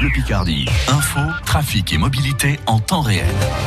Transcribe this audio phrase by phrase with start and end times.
[0.00, 0.64] Bleu Picardie.
[0.88, 3.26] Info, trafic et mobilité en temps réel.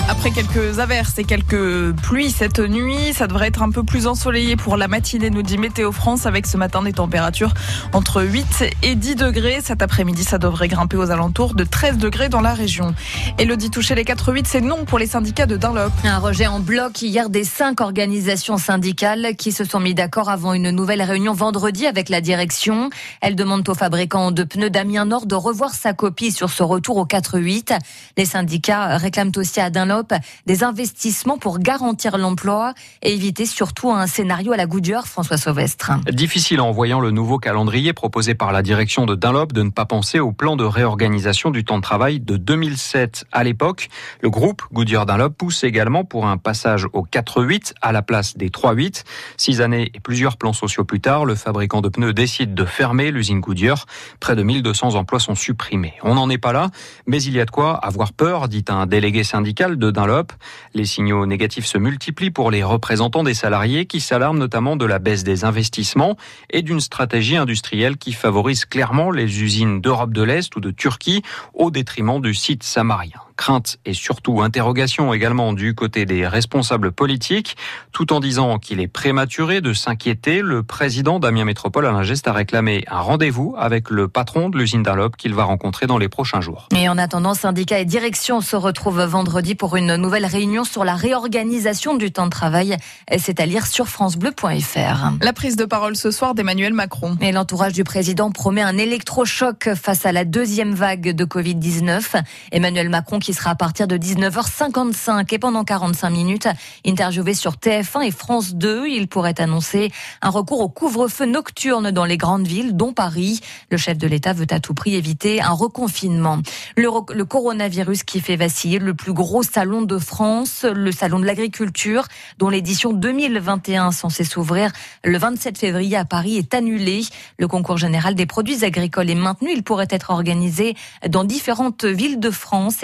[0.10, 4.56] Après quelques averses et quelques pluies cette nuit, ça devrait être un peu plus ensoleillé
[4.56, 7.54] pour la matinée, nous dit Météo France, avec ce matin des températures
[7.94, 9.60] entre 8 et 10 degrés.
[9.62, 12.96] Cet après-midi, ça devrait grimper aux alentours de 13 degrés dans la région.
[13.38, 15.92] Elodie toucher les 4-8, c'est non pour les syndicats de Dunlop.
[16.04, 20.54] Un rejet en bloc hier des cinq organisations syndicales qui se sont mis d'accord avant
[20.54, 22.90] une nouvelle réunion vendredi avec la direction.
[23.22, 26.98] Elles demandent aux fabricants de pneus Damien Nord de revoir sa copie sur ce retour
[26.98, 27.78] au 4-8.
[28.18, 30.14] Les syndicats réclament aussi à Dunlop
[30.46, 35.92] des investissements pour garantir l'emploi et éviter surtout un scénario à la Goodyear, François Sauvestre.
[36.12, 39.86] Difficile en voyant le nouveau calendrier proposé par la direction de Dunlop de ne pas
[39.86, 43.26] penser au plan de réorganisation du temps de travail de 2007.
[43.32, 43.90] À l'époque,
[44.22, 48.50] le groupe Goodyear Dunlop pousse également pour un passage au 4-8 à la place des
[48.50, 49.04] 3-8.
[49.38, 53.12] Six années et plusieurs plans sociaux plus tard, le fabricant de pneus décide de fermer
[53.12, 53.86] l'usine Goodyear.
[54.20, 55.94] Près de 1200 emplois sont supprimés.
[56.04, 56.70] On n'en est pas là,
[57.08, 60.34] mais il y a de quoi avoir peur, dit un délégué syndical de Dunlop.
[60.74, 65.00] Les signaux négatifs se multiplient pour les représentants des salariés qui s'alarment notamment de la
[65.00, 66.18] baisse des investissements
[66.50, 71.22] et d'une stratégie industrielle qui favorise clairement les usines d'Europe de l'Est ou de Turquie
[71.54, 77.58] au détriment du site samarien crainte et surtout interrogation également du côté des responsables politiques,
[77.92, 80.42] tout en disant qu'il est prématuré de s'inquiéter.
[80.42, 84.84] Le président Damien Métropole Alain Geste a réclamé un rendez-vous avec le patron de l'usine
[84.84, 86.68] Dunlop qu'il va rencontrer dans les prochains jours.
[86.76, 90.96] Et en attendant, syndicats et direction se retrouvent vendredi pour une nouvelle réunion sur la
[90.96, 92.78] réorganisation du temps de travail.
[93.18, 95.12] C'est à lire sur francebleu.fr.
[95.22, 97.18] La prise de parole ce soir d'Emmanuel Macron.
[97.22, 102.22] Et l'entourage du président promet un électrochoc face à la deuxième vague de Covid-19.
[102.52, 106.48] Emmanuel Macron qui sera à partir de 19h55 et pendant 45 minutes
[106.86, 108.88] interviewé sur TF1 et France 2.
[108.88, 113.42] Il pourrait annoncer un recours au couvre-feu nocturne dans les grandes villes, dont Paris.
[113.70, 116.40] Le chef de l'État veut à tout prix éviter un reconfinement.
[116.78, 121.26] Le, le coronavirus qui fait vaciller le plus gros salon de France, le salon de
[121.26, 124.72] l'agriculture, dont l'édition 2021 censée s'ouvrir
[125.04, 127.02] le 27 février à Paris est annulé.
[127.38, 129.52] Le concours général des produits agricoles est maintenu.
[129.54, 130.76] Il pourrait être organisé
[131.08, 132.84] dans différentes villes de France.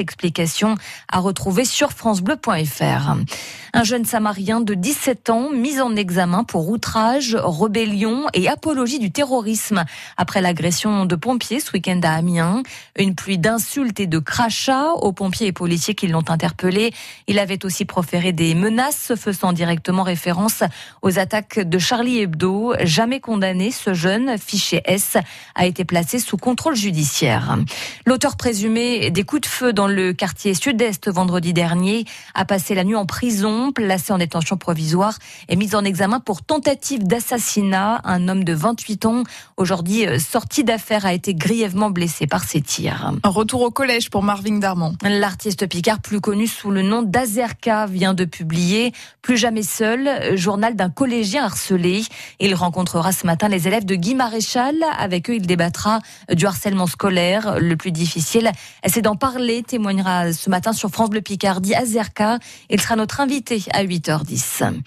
[1.11, 3.15] À retrouver sur francebleu.fr.
[3.73, 9.11] Un jeune samarien de 17 ans mis en examen pour outrage, rébellion et apologie du
[9.11, 9.85] terrorisme
[10.17, 12.63] après l'agression de pompiers ce week-end à Amiens.
[12.97, 16.91] Une pluie d'insultes et de crachats aux pompiers et policiers qui l'ont interpellé.
[17.27, 20.63] Il avait aussi proféré des menaces faisant directement référence
[21.01, 22.73] aux attaques de Charlie Hebdo.
[22.81, 25.17] Jamais condamné, ce jeune, fiché S,
[25.53, 27.57] a été placé sous contrôle judiciaire.
[28.05, 32.03] L'auteur présumé des coups de feu dans le quartier sud-est vendredi dernier
[32.35, 36.41] a passé la nuit en prison, placé en détention provisoire et mis en examen pour
[36.41, 38.01] tentative d'assassinat.
[38.03, 39.23] Un homme de 28 ans,
[39.55, 43.13] aujourd'hui sorti d'affaires, a été grièvement blessé par ses tirs.
[43.23, 44.93] Un retour au collège pour Marvin Darmon.
[45.03, 48.91] L'artiste Picard, plus connu sous le nom d'Azerka, vient de publier
[49.21, 52.03] Plus jamais seul, journal d'un collégien harcelé.
[52.41, 54.75] Il rencontrera ce matin les élèves de Guy Maréchal.
[54.97, 57.57] Avec eux, il débattra du harcèlement scolaire.
[57.61, 58.51] Le plus difficile,
[58.85, 62.39] c'est d'en parler, témoignera ce matin sur France Bleu Picardie Azerka.
[62.69, 64.81] Il sera notre invité à 8h10.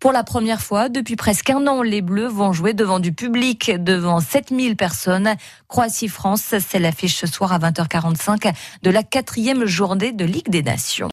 [0.00, 3.72] Pour la première fois depuis presque un an, les Bleus vont jouer devant du public,
[3.78, 5.34] devant 7000 personnes.
[5.68, 11.04] Croatie-France, c'est l'affiche ce soir à 20h45 de la quatrième journée de Ligue des Nations.